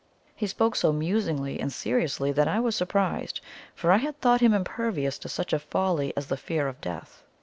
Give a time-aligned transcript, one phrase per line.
[0.35, 3.39] He spoke so musingly and seriously that I was surprised,
[3.75, 7.21] for I had thought him impervious to such a folly as the fear of death.